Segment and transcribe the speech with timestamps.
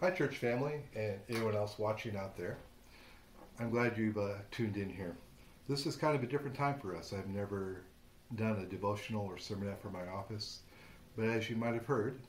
[0.00, 2.56] Hi, church family, and anyone else watching out there.
[3.58, 5.16] I'm glad you've uh, tuned in here.
[5.68, 7.12] This is kind of a different time for us.
[7.12, 7.82] I've never
[8.36, 10.60] done a devotional or sermonette from my office,
[11.16, 12.20] but as you might have heard,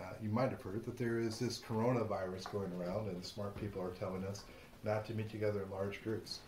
[0.00, 3.82] uh, you might have heard that there is this coronavirus going around, and smart people
[3.82, 4.44] are telling us
[4.82, 6.40] not to meet together in large groups.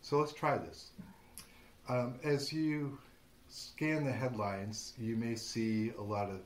[0.00, 0.92] So let's try this.
[1.90, 2.96] Um, as you
[3.48, 6.40] scan the headlines, you may see a lot of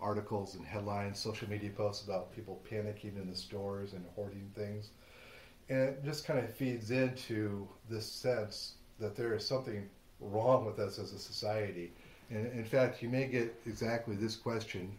[0.00, 4.90] articles and headlines, social media posts about people panicking in the stores and hoarding things.
[5.68, 9.88] And it just kind of feeds into this sense that there is something
[10.20, 11.92] wrong with us as a society.
[12.30, 14.92] And in fact, you may get exactly this question,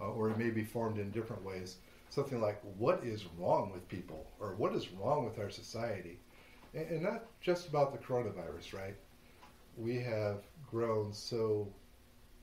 [0.00, 1.76] uh, or it may be formed in different ways.
[2.10, 4.26] Something like, What is wrong with people?
[4.40, 6.18] Or what is wrong with our society?
[6.74, 8.96] And, and not just about the coronavirus, right?
[9.76, 11.68] We have grown so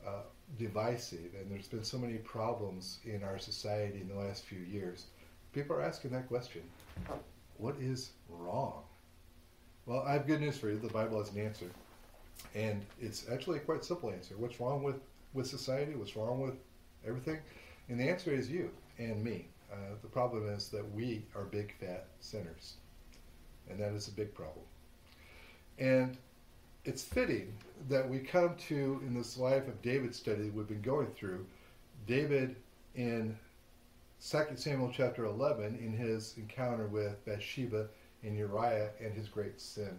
[0.06, 0.24] uh,
[0.58, 5.06] divisive, and there's been so many problems in our society in the last few years.
[5.54, 6.62] People are asking that question
[7.58, 8.84] What is wrong?
[9.86, 10.78] Well, I have good news for you.
[10.78, 11.70] The Bible has an answer.
[12.56, 14.36] And it's actually a quite simple answer.
[14.38, 14.96] What's wrong with,
[15.34, 15.96] with society?
[15.96, 16.56] What's wrong with
[17.06, 17.40] everything?
[17.90, 19.46] And the answer is you and me.
[19.72, 22.76] Uh, the problem is that we are big fat sinners.
[23.70, 24.66] And that is a big problem.
[25.80, 26.18] And
[26.86, 27.54] it's fitting
[27.90, 31.46] that we come to, in this life of David study we've been going through,
[32.08, 32.56] David
[32.96, 33.38] in
[34.30, 37.88] 2 Samuel chapter 11 in his encounter with Bathsheba
[38.24, 39.98] and Uriah and his great sin.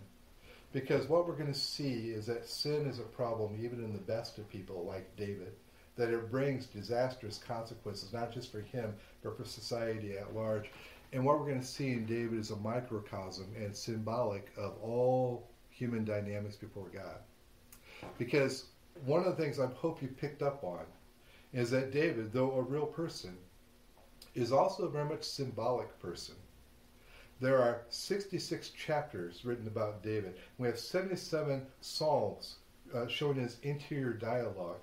[0.73, 3.98] Because what we're going to see is that sin is a problem even in the
[3.98, 5.53] best of people like David,
[5.97, 10.71] that it brings disastrous consequences, not just for him, but for society at large.
[11.13, 15.47] And what we're going to see in David is a microcosm and symbolic of all
[15.75, 17.19] human dynamics before God.
[18.17, 18.67] Because
[19.05, 20.84] one of the things I hope you picked up on
[21.53, 23.36] is that David, though a real person,
[24.34, 26.36] is also a very much symbolic person.
[27.41, 30.36] There are 66 chapters written about David.
[30.58, 32.57] We have 77 psalms
[32.95, 34.79] uh, showing his interior dialogue.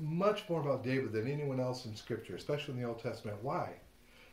[0.00, 3.38] Much more about David than anyone else in Scripture, especially in the Old Testament.
[3.42, 3.70] Why?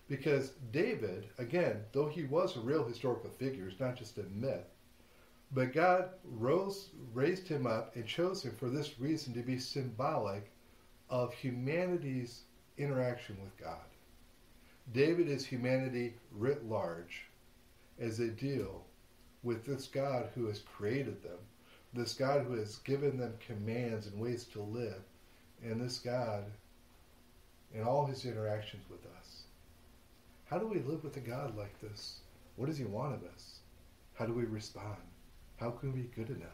[0.08, 4.66] Because David, again, though he was a real historical figure, is not just a myth,
[5.52, 10.52] but God rose, raised him up and chose him for this reason to be symbolic
[11.10, 12.42] of humanity's
[12.78, 13.86] interaction with God.
[14.94, 17.26] David is humanity writ large
[18.00, 18.84] as they deal
[19.44, 21.40] with this God who has created them,
[21.94, 25.02] this God who has given them commands and ways to live,
[25.64, 26.44] and this God
[27.74, 29.44] in all his interactions with us.
[30.46, 32.20] How do we live with a God like this?
[32.56, 33.60] What does he want of us?
[34.14, 34.98] How do we respond?
[35.58, 36.50] How can we be good enough?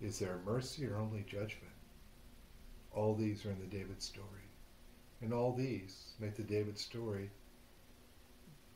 [0.00, 1.72] Is there mercy or only judgment?
[2.92, 4.28] All these are in the David story.
[5.22, 7.30] And all these make the David story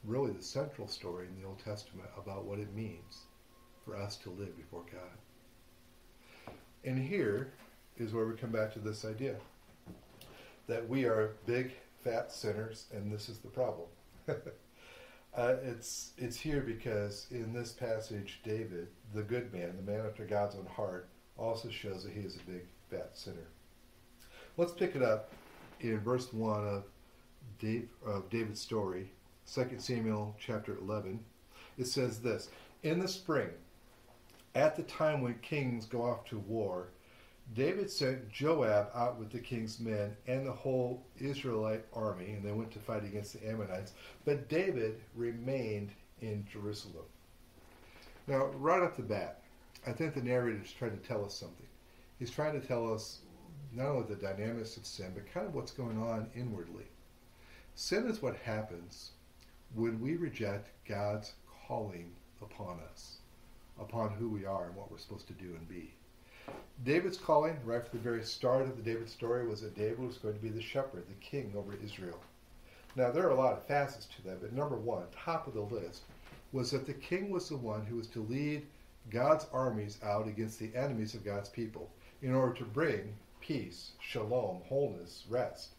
[0.05, 3.25] really the central story in the Old Testament about what it means
[3.85, 6.55] for us to live before God.
[6.85, 7.53] And here
[7.99, 9.37] is where we come back to this idea
[10.69, 11.73] that we are big,
[12.03, 13.89] fat sinners, and this is the problem.
[15.37, 20.25] Uh, it's it's here because in this passage, David, the good man, the man after
[20.25, 23.47] God's own heart, also shows that he is a big fat sinner.
[24.57, 25.33] Let's pick it up
[25.81, 26.85] in verse one of,
[27.61, 29.13] Dave, of David's story,
[29.53, 31.21] 2 Samuel chapter 11.
[31.77, 32.49] It says this:
[32.83, 33.51] In the spring,
[34.55, 36.89] at the time when kings go off to war,
[37.55, 42.53] David sent Joab out with the king's men and the whole Israelite army, and they
[42.53, 43.95] went to fight against the Ammonites.
[44.25, 47.07] But David remained in Jerusalem.
[48.27, 49.43] Now, right off the bat,
[49.87, 51.67] I think the narrator is trying to tell us something.
[52.19, 53.21] He's trying to tell us
[53.73, 56.85] not only the dynamics of sin, but kind of what's going on inwardly.
[57.75, 59.13] Sin is what happens
[59.75, 61.33] when we reject God's
[61.67, 63.19] calling upon us,
[63.81, 65.95] upon who we are and what we're supposed to do and be.
[66.85, 70.19] David's calling, right from the very start of the David story, was that David was
[70.19, 72.21] going to be the shepherd, the king over Israel.
[72.97, 75.61] Now, there are a lot of facets to that, but number one, top of the
[75.61, 76.03] list,
[76.53, 78.67] was that the king was the one who was to lead
[79.11, 81.91] God's armies out against the enemies of God's people
[82.23, 85.71] in order to bring peace, shalom, wholeness, rest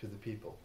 [0.00, 0.56] to the people.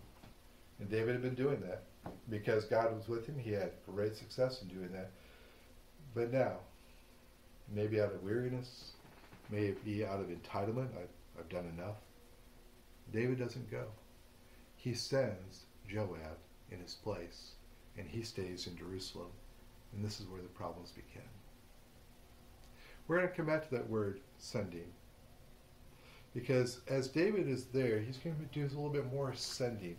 [0.80, 1.84] And David had been doing that
[2.30, 3.38] because God was with him.
[3.38, 5.12] He had great success in doing that.
[6.14, 6.58] But now,
[7.74, 8.92] maybe out of weariness,
[9.50, 10.90] May it be out of entitlement.
[10.98, 11.10] I've,
[11.40, 11.98] I've done enough.
[13.14, 13.86] David doesn't go.
[14.76, 16.38] He sends Joab
[16.72, 17.52] in his place,
[17.98, 19.30] and he stays in Jerusalem.
[19.94, 21.28] And this is where the problems begin.
[23.08, 24.92] We're going to come back to that word sending.
[26.34, 29.96] Because as David is there, he's going to do a little bit more sending.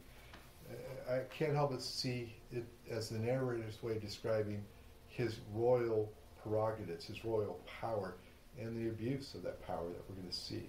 [1.11, 4.62] I can't help but see it as the narrator's way of describing
[5.06, 6.12] his royal
[6.43, 8.15] prerogatives, his royal power,
[8.60, 10.66] and the abuse of that power that we're going to see.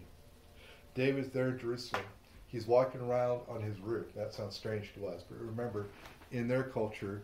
[0.95, 2.03] David's there in Jerusalem.
[2.47, 4.07] He's walking around on his roof.
[4.15, 5.88] That sounds strange to us, but remember,
[6.31, 7.24] in their culture,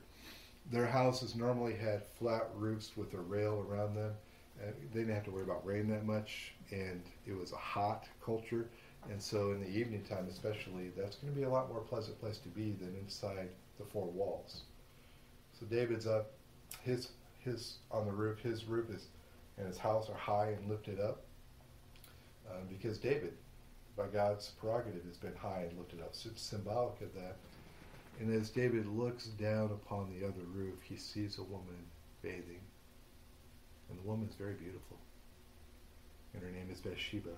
[0.72, 4.14] their houses normally had flat roofs with a rail around them.
[4.64, 8.06] And they didn't have to worry about rain that much, and it was a hot
[8.24, 8.70] culture.
[9.10, 12.20] And so, in the evening time, especially, that's going to be a lot more pleasant
[12.22, 14.62] place to be than inside the four walls.
[15.60, 16.32] So David's up,
[16.82, 17.10] his
[17.40, 18.40] his on the roof.
[18.40, 19.08] His roof is
[19.58, 21.24] and his house are high and lifted up,
[22.50, 23.34] uh, because David,
[23.96, 26.14] by God's prerogative, has been high and lifted up.
[26.14, 27.38] So it's symbolic of that.
[28.20, 31.86] And as David looks down upon the other roof, he sees a woman
[32.22, 32.62] bathing.
[33.90, 34.98] And the woman is very beautiful.
[36.34, 37.36] And her name is Bathsheba.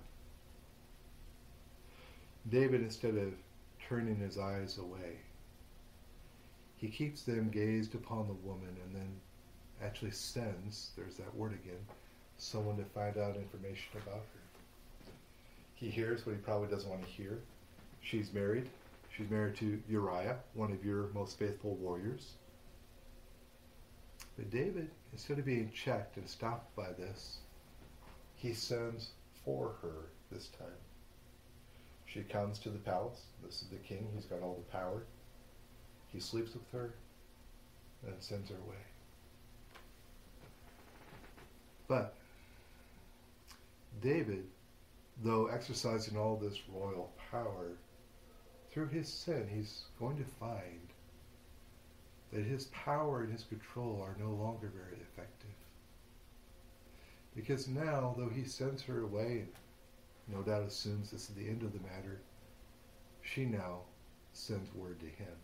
[2.49, 3.33] David, instead of
[3.87, 5.17] turning his eyes away,
[6.77, 9.19] he keeps them gazed upon the woman and then
[9.83, 11.79] actually sends, there's that word again,
[12.37, 15.11] someone to find out information about her.
[15.75, 17.39] He hears what he probably doesn't want to hear.
[18.01, 18.69] She's married.
[19.15, 22.33] She's married to Uriah, one of your most faithful warriors.
[24.37, 27.37] But David, instead of being checked and stopped by this,
[28.35, 29.09] he sends
[29.43, 30.67] for her this time.
[32.05, 33.21] She comes to the palace.
[33.43, 34.07] This is the king.
[34.15, 35.03] He's got all the power.
[36.07, 36.93] He sleeps with her
[38.05, 38.75] and sends her away.
[41.87, 42.15] But
[44.01, 44.45] David,
[45.23, 47.77] though exercising all this royal power,
[48.69, 50.89] through his sin, he's going to find
[52.31, 55.49] that his power and his control are no longer very effective.
[57.35, 61.63] Because now, though he sends her away and no doubt assumes this is the end
[61.63, 62.21] of the matter,
[63.21, 63.81] she now
[64.33, 65.35] sends word to him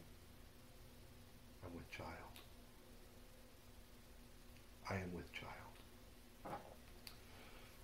[1.65, 2.09] I'm with child.
[4.89, 5.32] I am with.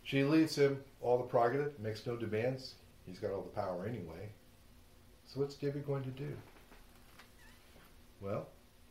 [0.10, 2.74] She leaves him all the prerogative, makes no demands.
[3.06, 4.30] He's got all the power anyway.
[5.28, 6.36] So what's David going to do?
[8.20, 8.48] Well,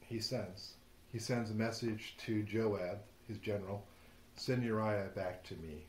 [0.06, 0.74] he sends.
[1.10, 3.82] He sends a message to Joab, his general,
[4.36, 5.82] send Uriah back to me.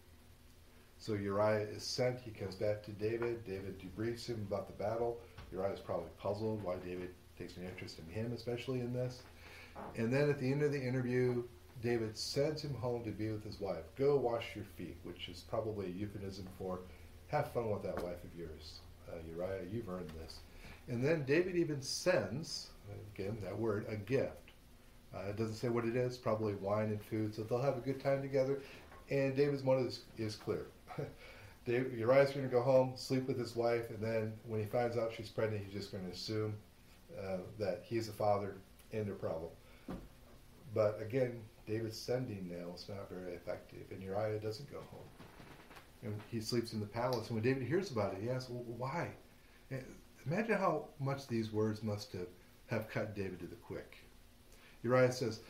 [0.98, 2.22] So Uriah is sent.
[2.22, 3.46] He comes back to David.
[3.46, 5.20] David debriefs him about the battle.
[5.52, 9.22] Uriah is probably puzzled why David takes an interest in him, especially in this.
[9.96, 11.44] And then at the end of the interview,
[11.82, 13.84] David sends him home to be with his wife.
[13.98, 16.80] Go wash your feet, which is probably a euphemism for
[17.30, 18.80] have fun with that wife of yours.
[19.08, 20.40] Uh, Uriah, you've earned this.
[20.88, 22.70] And then David even sends,
[23.16, 24.52] again, that word, a gift.
[25.16, 27.82] Uh, it doesn't say what it is, probably wine and food, so they'll have a
[27.82, 28.60] good time together.
[29.10, 30.68] And David's motive is, is clear.
[31.66, 34.98] David, Uriah's going to go home, sleep with his wife, and then when he finds
[34.98, 36.56] out she's pregnant, he's just going to assume
[37.20, 38.56] uh, that he's the father,
[38.92, 39.52] end of problem.
[40.74, 45.08] But again, David's sending now is not very effective, and Uriah doesn't go home.
[46.02, 47.28] And he sleeps in the palace.
[47.28, 49.10] And when David hears about it, he asks, well, why?
[50.26, 52.28] Imagine how much these words must have,
[52.68, 53.98] have cut David to the quick.
[54.82, 55.42] Uriah says,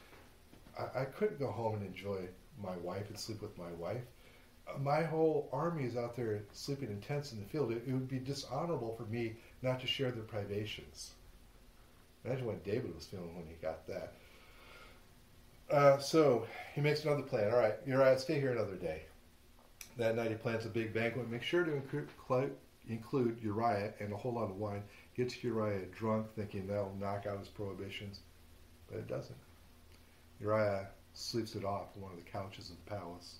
[0.77, 2.27] I, I couldn't go home and enjoy
[2.62, 4.01] my wife and sleep with my wife.
[4.81, 7.71] My whole army is out there sleeping in tents in the field.
[7.71, 11.12] It, it would be dishonorable for me not to share their privations.
[12.25, 14.13] Imagine what David was feeling when he got that.
[15.71, 17.52] Uh, so he makes another plan.
[17.52, 19.04] All right, Uriah, stay here another day.
[19.97, 21.30] That night he plans a big banquet.
[21.30, 22.56] Make sure to include,
[22.88, 24.83] include Uriah and a whole lot of wine.
[25.16, 28.21] Gets Uriah drunk, thinking that'll knock out his prohibitions,
[28.90, 29.38] but it doesn't.
[30.40, 33.40] Uriah sleeps it off on one of the couches of the palace,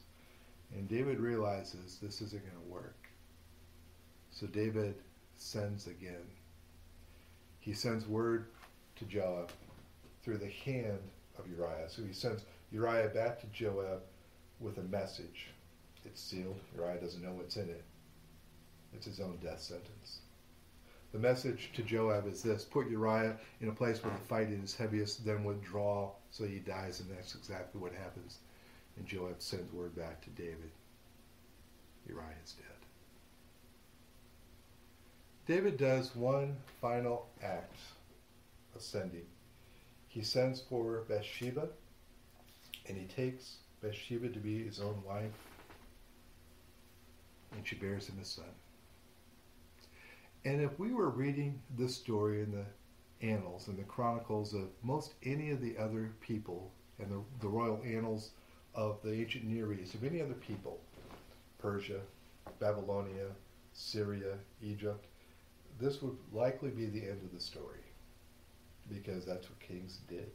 [0.74, 3.08] and David realizes this isn't going to work.
[4.30, 4.96] So David
[5.36, 6.28] sends again.
[7.60, 8.48] He sends word
[8.98, 9.52] to Joab
[10.22, 11.00] through the hand
[11.40, 11.90] of Uriah.
[11.90, 14.02] So he sends Uriah back to Joab
[14.60, 15.48] with a message.
[16.06, 16.60] It's sealed.
[16.76, 17.84] Uriah doesn't know what's in it.
[18.94, 20.20] It's his own death sentence.
[21.12, 24.76] The message to Joab is this put Uriah in a place where the fight is
[24.76, 28.38] heaviest, then withdraw so he dies, and that's exactly what happens.
[28.98, 30.72] And Joab sends word back to David
[32.08, 32.66] Uriah is dead.
[35.48, 37.78] David does one final act
[38.76, 39.26] of sending
[40.10, 41.70] he sends for Bathsheba,
[42.88, 45.32] and he takes Bathsheba to be his own wife,
[47.54, 48.46] and she bears him a son.
[50.44, 52.66] And if we were reading this story in the
[53.22, 57.80] annals and the chronicles of most any of the other people and the, the royal
[57.86, 58.32] annals
[58.74, 60.80] of the ancient Near East, of any other people,
[61.60, 62.00] Persia,
[62.60, 63.28] Babylonia,
[63.74, 65.06] Syria, Egypt,
[65.80, 67.89] this would likely be the end of the story.
[68.90, 70.32] Because that's what kings did.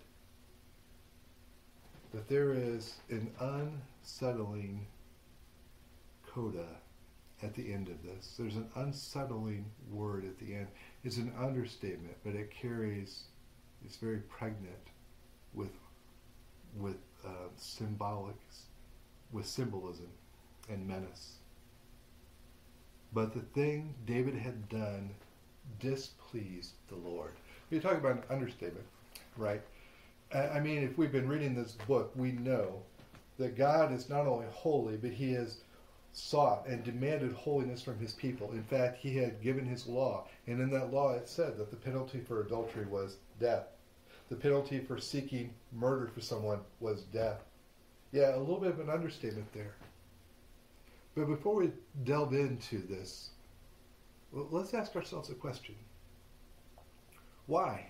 [2.12, 4.86] But there is an unsettling
[6.26, 6.66] coda
[7.42, 8.34] at the end of this.
[8.38, 10.68] There's an unsettling word at the end.
[11.02, 13.24] It's an understatement, but it carries,
[13.84, 14.74] it's very pregnant
[15.52, 15.72] with,
[16.78, 16.96] with
[17.26, 18.66] uh, symbolics,
[19.32, 20.08] with symbolism
[20.68, 21.38] and menace.
[23.12, 25.10] But the thing David had done
[25.80, 27.32] displeased the Lord.
[27.74, 28.86] We talk about an understatement,
[29.36, 29.60] right?
[30.32, 32.80] I mean, if we've been reading this book, we know
[33.36, 35.56] that God is not only holy, but He has
[36.12, 38.52] sought and demanded holiness from His people.
[38.52, 41.76] In fact, He had given His law, and in that law it said that the
[41.76, 43.66] penalty for adultery was death.
[44.28, 47.40] The penalty for seeking murder for someone was death.
[48.12, 49.74] Yeah, a little bit of an understatement there.
[51.16, 51.72] But before we
[52.04, 53.30] delve into this,
[54.32, 55.74] let's ask ourselves a question.
[57.46, 57.86] Why?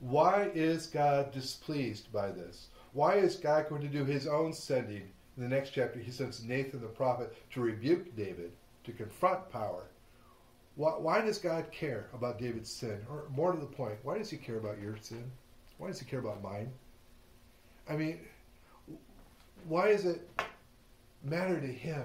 [0.00, 2.68] Why is God displeased by this?
[2.92, 5.10] Why is God going to do his own sending?
[5.36, 8.52] In the next chapter, he sends Nathan the prophet to rebuke David,
[8.84, 9.84] to confront power.
[10.76, 13.00] Why, why does God care about David's sin?
[13.08, 15.30] Or more to the point, why does he care about your sin?
[15.78, 16.70] Why does he care about mine?
[17.88, 18.20] I mean,
[19.68, 20.28] why does it
[21.22, 22.04] matter to him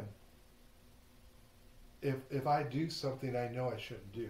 [2.01, 4.29] if, if I do something I know I shouldn't do?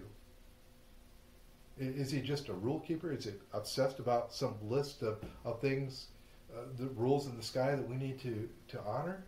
[1.77, 3.11] Is he just a rule keeper?
[3.11, 6.07] Is he obsessed about some list of, of things,
[6.55, 9.25] uh, the rules in the sky that we need to, to honor?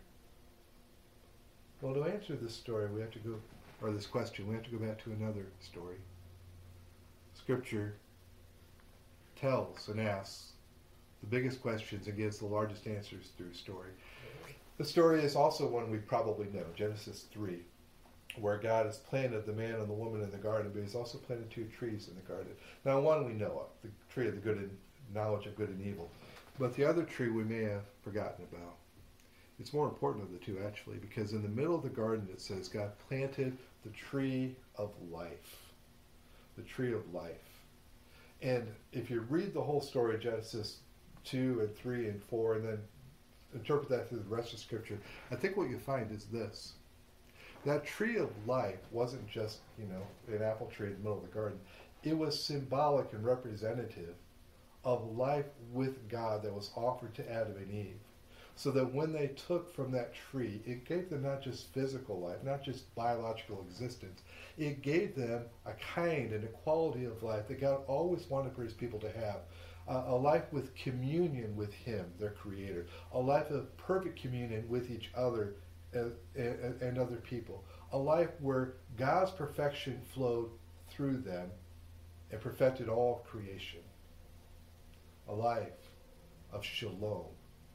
[1.82, 3.34] Well, to answer this story, we have to go,
[3.82, 5.96] or this question, we have to go back to another story.
[7.34, 7.96] Scripture
[9.36, 10.52] tells and asks
[11.20, 13.90] the biggest questions and gives the largest answers through story.
[14.78, 17.60] The story is also one we probably know, Genesis 3
[18.40, 21.18] where God has planted the man and the woman in the garden, but He's also
[21.18, 22.52] planted two trees in the garden.
[22.84, 24.76] Now, one we know of, the tree of the good and
[25.14, 26.10] knowledge of good and evil,
[26.58, 28.76] but the other tree we may have forgotten about.
[29.60, 32.40] It's more important of the two, actually, because in the middle of the garden it
[32.40, 35.72] says God planted the tree of life.
[36.56, 37.34] The tree of life.
[38.40, 40.78] And if you read the whole story Genesis
[41.24, 42.78] 2 and 3 and 4, and then
[43.54, 44.98] interpret that through the rest of Scripture,
[45.30, 46.74] I think what you find is this
[47.64, 50.02] that tree of life wasn't just, you know,
[50.34, 51.58] an apple tree in the middle of the garden.
[52.02, 54.14] It was symbolic and representative
[54.84, 57.98] of life with God that was offered to Adam and Eve.
[58.54, 62.42] So that when they took from that tree, it gave them not just physical life,
[62.42, 64.22] not just biological existence.
[64.56, 68.64] It gave them a kind and a quality of life that God always wanted for
[68.64, 69.40] his people to have.
[69.88, 72.86] Uh, a life with communion with him, their creator.
[73.12, 75.54] A life of perfect communion with each other
[75.92, 76.12] and,
[76.82, 77.64] and, other people.
[77.92, 80.50] A life where God's perfection flowed
[80.90, 81.50] through them
[82.30, 83.80] and perfected all creation.
[85.28, 85.90] A life
[86.52, 87.24] of shalom,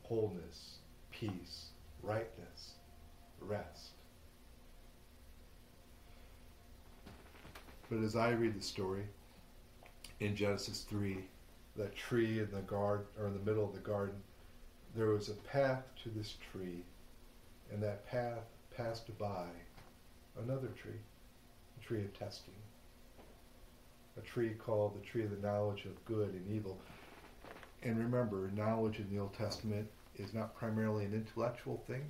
[0.04, 0.78] wholeness,
[1.12, 1.70] peace,
[2.02, 2.74] rightness,
[3.40, 3.92] rest.
[7.90, 9.04] But as I read the story
[10.20, 11.18] in Genesis 3,
[11.76, 14.16] that tree in the garden or in the middle of the garden,
[14.96, 16.84] there was a path to this tree
[17.74, 18.46] and that path
[18.78, 19.46] passed by
[20.40, 21.02] another tree,
[21.80, 22.54] a tree of testing,
[24.16, 26.78] a tree called the tree of the knowledge of good and evil.
[27.82, 32.06] And remember, knowledge in the Old Testament is not primarily an intellectual thing,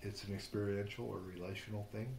[0.00, 2.16] it's an experiential or relational thing.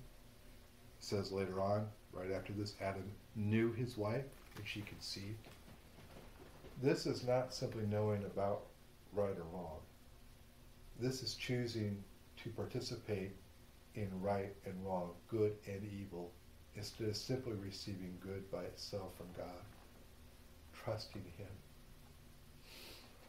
[0.99, 4.25] It says later on, right after this, Adam knew his wife
[4.57, 5.47] and she conceived.
[6.81, 8.63] This is not simply knowing about
[9.13, 9.79] right or wrong.
[10.99, 12.03] This is choosing
[12.45, 13.31] to participate
[13.95, 16.31] in right and wrong, good and evil,
[16.75, 19.63] instead of simply receiving good by itself from God,
[20.73, 21.47] trusting Him.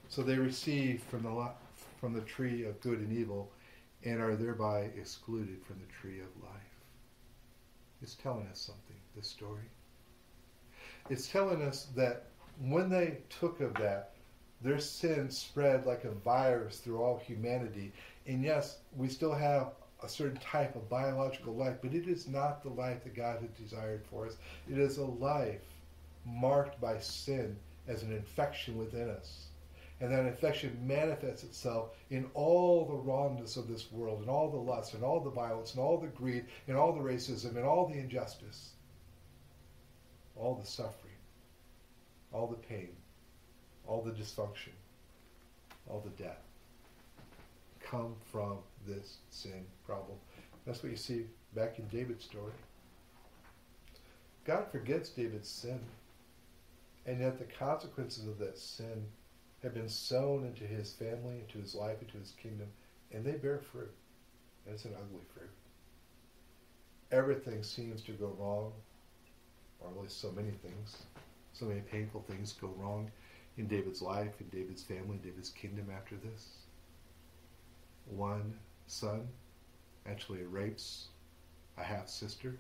[0.09, 1.51] So they receive from the
[1.99, 3.51] from the tree of good and evil,
[4.05, 6.77] and are thereby excluded from the tree of life.
[8.03, 8.97] It's telling us something.
[9.17, 9.71] This story.
[11.09, 12.27] It's telling us that
[12.61, 14.13] when they took of that,
[14.61, 17.93] their sin spread like a virus through all humanity,
[18.27, 22.63] and yes, we still have a certain type of biological life, but it is not
[22.63, 24.37] the life that God had desired for us.
[24.71, 25.63] It is a life
[26.25, 27.57] marked by sin
[27.87, 29.47] as an infection within us.
[30.01, 34.57] And that infection manifests itself in all the wrongness of this world, and all the
[34.57, 37.87] lust, and all the violence, and all the greed, and all the racism, and all
[37.87, 38.73] the injustice,
[40.37, 41.15] all the suffering,
[42.33, 42.91] all the pain,
[43.87, 44.73] all the dysfunction,
[45.89, 46.46] all the death
[47.91, 50.19] come from this sin problem.
[50.67, 52.53] That's what you see back in David's story.
[54.45, 55.81] God forgets David's sin.
[57.07, 59.07] And yet the consequences of that sin
[59.63, 62.67] have been sown into his family, into his life, into his kingdom,
[63.13, 63.95] and they bear fruit.
[64.65, 65.51] And it's an ugly fruit.
[67.13, 68.73] Everything seems to go wrong,
[69.81, 71.05] or at least so many things,
[71.53, 73.11] so many painful things go wrong
[73.57, 76.66] in David's life, in David's family, in David's kingdom after this.
[78.07, 79.29] One son
[80.07, 81.09] actually rapes
[81.77, 82.57] a half sister,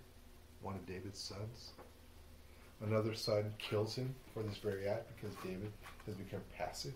[0.60, 1.70] one of David's sons.
[2.84, 5.72] Another son kills him for this very act because David
[6.04, 6.92] has become passive.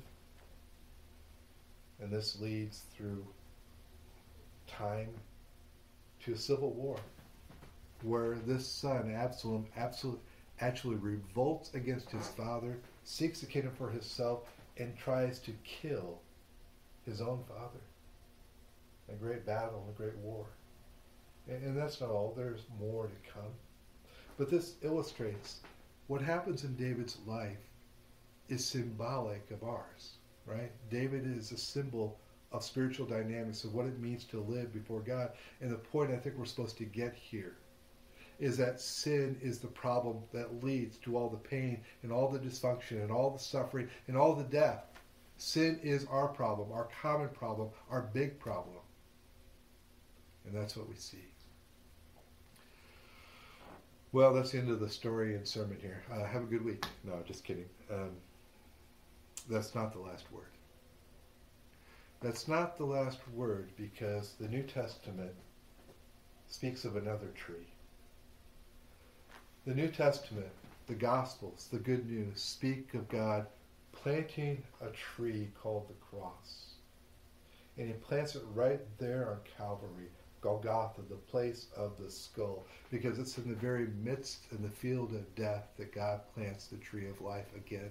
[2.01, 3.25] And this leads through
[4.67, 5.09] time
[6.25, 6.97] to a civil war
[8.03, 10.23] where this son, Absalom, absolutely,
[10.61, 14.43] actually revolts against his father, seeks the kingdom for himself,
[14.77, 16.21] and tries to kill
[17.05, 17.81] his own father.
[19.11, 20.47] A great battle, a great war.
[21.49, 23.53] And, and that's not all, there's more to come.
[24.39, 25.61] But this illustrates
[26.07, 27.59] what happens in David's life
[28.49, 30.15] is symbolic of ours,
[30.47, 30.73] right?
[30.91, 32.19] David is a symbol
[32.53, 35.33] of spiritual dynamics of what it means to live before God.
[35.61, 37.57] And the point I think we're supposed to get here
[38.41, 42.39] is that sin is the problem that leads to all the pain and all the
[42.39, 44.87] dysfunction and all the suffering and all the death.
[45.37, 48.79] Sin is our problem, our common problem, our big problem.
[50.47, 51.25] And that's what we see.
[54.13, 56.03] Well, that's the end of the story and sermon here.
[56.13, 56.85] Uh, have a good week.
[57.05, 57.69] No, just kidding.
[57.91, 58.11] Um,
[59.49, 60.51] that's not the last word.
[62.21, 65.33] That's not the last word because the New Testament
[66.49, 67.69] speaks of another tree.
[69.65, 70.51] The New Testament,
[70.87, 73.47] the Gospels, the good news speak of God
[73.93, 76.75] planting a tree called the cross.
[77.79, 83.19] And he plants it right there on Calvary, Golgotha, the place of the skull, because
[83.19, 87.09] it's in the very midst, in the field of death, that God plants the tree
[87.09, 87.91] of life again.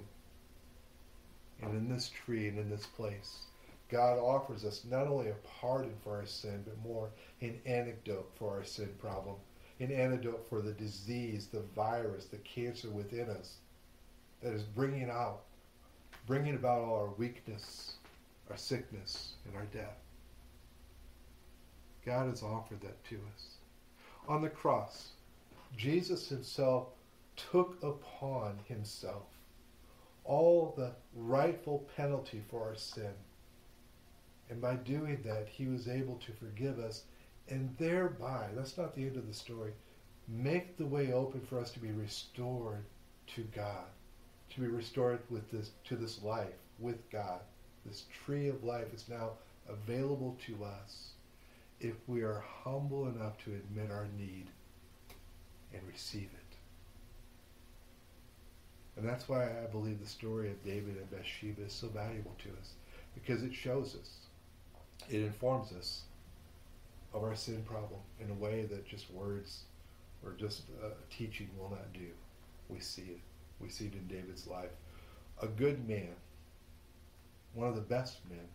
[1.61, 3.45] And in this tree and in this place,
[3.89, 7.09] God offers us not only a pardon for our sin, but more
[7.41, 9.35] an antidote for our sin problem
[9.79, 13.55] an antidote for the disease, the virus, the cancer within us
[14.41, 15.41] that is bringing out,
[16.27, 17.93] bringing about all our weakness,
[18.49, 19.97] our sickness, and our death.
[22.10, 23.58] God has offered that to us.
[24.28, 25.10] On the cross,
[25.78, 26.88] Jesus himself
[27.36, 29.28] took upon himself
[30.24, 33.13] all the rightful penalty for our sin.
[34.50, 37.04] And by doing that, he was able to forgive us
[37.48, 39.74] and thereby, that's not the end of the story,
[40.28, 42.86] make the way open for us to be restored
[43.36, 43.86] to God,
[44.50, 47.41] to be restored with this to this life with God.
[47.86, 49.34] This tree of life is now
[49.67, 51.12] available to us
[51.79, 54.47] if we are humble enough to admit our need
[55.73, 56.55] and receive it.
[58.97, 62.49] And that's why I believe the story of David and Bathsheba is so valuable to
[62.59, 62.73] us,
[63.13, 64.17] because it shows us,
[65.09, 66.01] it informs us
[67.13, 69.63] of our sin problem in a way that just words
[70.23, 72.07] or just uh, teaching will not do.
[72.67, 73.21] We see it.
[73.61, 74.71] We see it in David's life.
[75.41, 76.13] A good man,
[77.53, 78.47] one of the best men,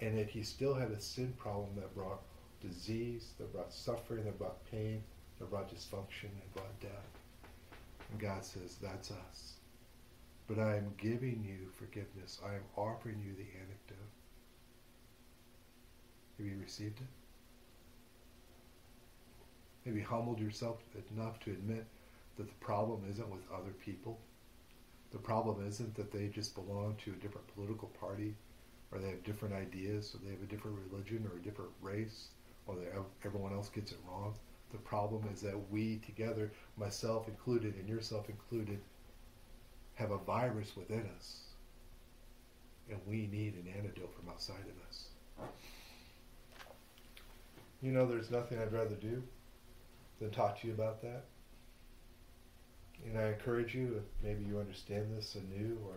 [0.00, 2.22] and yet he still had a sin problem that brought
[2.60, 5.02] disease, that brought suffering, that brought pain,
[5.38, 7.08] that brought dysfunction, and brought death.
[8.10, 9.54] And God says, that's us.
[10.46, 12.40] But I am giving you forgiveness.
[12.44, 14.12] I am offering you the antidote.
[16.38, 17.06] Have you received it?
[19.86, 20.78] Have you humbled yourself
[21.16, 21.86] enough to admit
[22.36, 24.18] that the problem isn't with other people.
[25.10, 28.34] The problem isn't that they just belong to a different political party
[28.90, 32.28] or they have different ideas or they have a different religion or a different race
[32.66, 34.34] or have, everyone else gets it wrong.
[34.72, 38.80] The problem is that we together, myself included and yourself included,
[39.94, 41.42] have a virus within us.
[42.90, 45.08] And we need an antidote from outside of us.
[47.82, 49.22] You know, there's nothing I'd rather do
[50.20, 51.24] than talk to you about that.
[53.04, 55.94] And I encourage you, if maybe you understand this anew or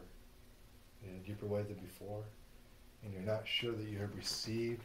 [1.08, 2.23] in a deeper way than before,
[3.04, 4.84] and you're not sure that you have received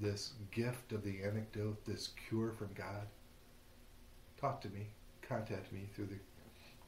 [0.00, 3.06] this gift of the antidote, this cure from God,
[4.40, 4.88] talk to me.
[5.22, 6.18] Contact me through the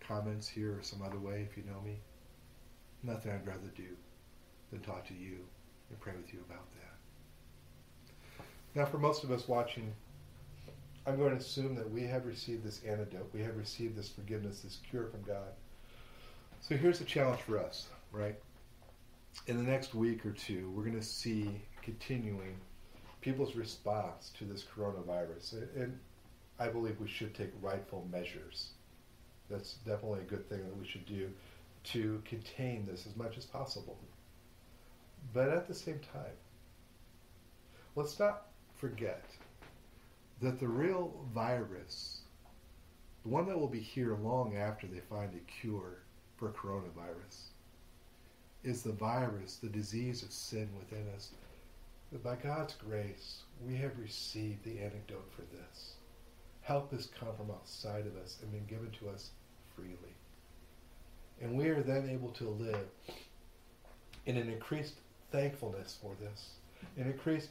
[0.01, 1.99] comments here or some other way if you know me.
[3.03, 3.89] Nothing I'd rather do
[4.71, 5.39] than talk to you
[5.91, 8.45] and pray with you about that.
[8.75, 9.93] Now, for most of us watching
[11.07, 13.29] I'm going to assume that we have received this antidote.
[13.33, 15.49] We have received this forgiveness, this cure from God.
[16.61, 18.37] So here's the challenge for us, right?
[19.47, 22.57] In the next week or two, we're going to see continuing
[23.21, 25.55] people's response to this coronavirus.
[25.77, 25.99] And
[26.59, 28.71] I believe we should take rightful measures.
[29.51, 31.31] That's definitely a good thing that we should do.
[31.85, 33.99] to contain this as much as possible.
[35.33, 36.37] But at the same time,
[37.97, 39.25] let's not forget
[40.40, 42.23] that the real virus,
[43.23, 46.03] the one that will be here long after they find a cure
[46.37, 47.52] for coronavirus,
[48.64, 51.31] is the virus, the disease of sin within us.
[52.12, 55.94] That by God's grace, we have received the antidote for this.
[56.61, 59.31] Help has come from outside of us and been given to us
[59.75, 60.14] freely.
[61.40, 62.87] And we are then able to live
[64.27, 64.94] in an increased
[65.33, 66.51] thankfulness for this,
[66.96, 67.51] an increased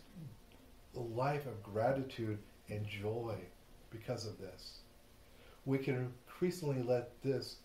[0.93, 2.37] life of gratitude
[2.69, 3.35] and joy
[3.89, 4.79] because of this.
[5.65, 7.57] We can increasingly let this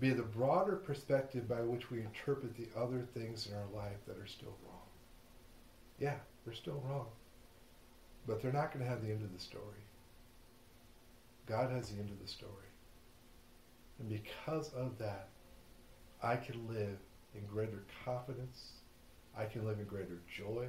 [0.00, 4.18] be the broader perspective by which we interpret the other things in our life that
[4.18, 4.88] are still wrong.
[5.98, 7.06] Yeah, they're still wrong.
[8.26, 9.84] But they're not going to have the end of the story.
[11.46, 12.50] God has the end of the story.
[13.98, 15.28] And because of that,
[16.22, 16.98] I can live
[17.34, 18.72] in greater confidence,
[19.36, 20.68] I can live in greater joy,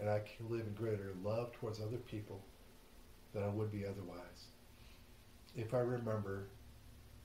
[0.00, 2.42] and I can live in greater love towards other people
[3.32, 4.46] than I would be otherwise.
[5.56, 6.48] If I remember,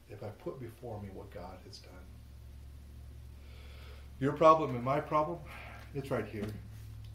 [0.09, 1.93] if I put before me what God has done.
[4.19, 5.39] Your problem and my problem,
[5.93, 6.47] it's right here.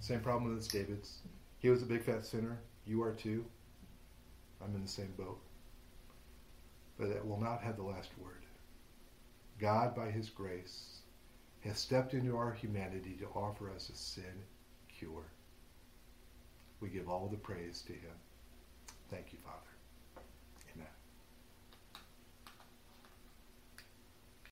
[0.01, 1.19] Same problem as David's.
[1.59, 2.59] He was a big fat sinner.
[2.87, 3.45] You are too.
[4.63, 5.41] I'm in the same boat.
[6.99, 8.45] But it will not have the last word.
[9.59, 10.99] God, by his grace,
[11.65, 14.45] has stepped into our humanity to offer us a sin
[14.89, 15.25] cure.
[16.81, 18.17] We give all the praise to him.
[19.09, 19.72] Thank you, Father.